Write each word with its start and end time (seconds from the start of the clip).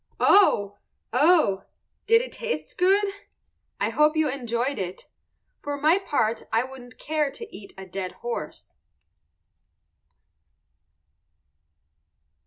Oh! 0.19 0.79
oh! 1.13 1.65
Did 2.07 2.23
it 2.23 2.31
taste 2.31 2.75
good? 2.79 3.05
I 3.79 3.91
hope 3.91 4.17
you 4.17 4.27
enjoyed 4.27 4.79
it. 4.79 5.03
For 5.61 5.77
my 5.79 5.99
part 5.99 6.41
I 6.51 6.63
wouldn't 6.63 6.97
care 6.97 7.29
to 7.29 7.55
eat 7.55 7.71
a 7.77 7.85
dead 7.85 8.13
horse. 8.25 8.73